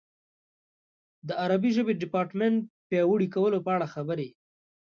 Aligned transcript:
د 1.27 1.29
عربي 1.43 1.69
ژبې 1.77 1.93
د 1.95 1.99
ډیپارټمنټ 2.03 2.57
پیاوړي 2.89 3.27
کولو 3.35 3.57
په 3.65 3.69
اړه 3.75 3.87
خبرې. 3.93 4.27